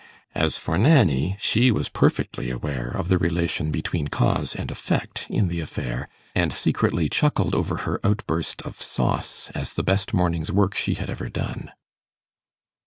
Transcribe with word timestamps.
As 0.33 0.57
for 0.57 0.79
Nanny, 0.79 1.37
she 1.39 1.69
was 1.69 1.87
perfectly 1.87 2.49
aware 2.49 2.87
of 2.87 3.07
the 3.07 3.19
relation 3.19 3.69
between 3.69 4.07
cause 4.07 4.55
and 4.55 4.71
effect 4.71 5.27
in 5.29 5.47
the 5.47 5.59
affair, 5.59 6.07
and 6.33 6.51
secretly 6.51 7.07
chuckled 7.07 7.53
over 7.53 7.77
her 7.85 7.99
outburst 8.03 8.63
of 8.63 8.81
'sauce' 8.81 9.51
as 9.53 9.73
the 9.73 9.83
best 9.83 10.11
morning's 10.11 10.51
work 10.51 10.73
she 10.73 10.95
had 10.95 11.11
ever 11.11 11.29
done. 11.29 11.71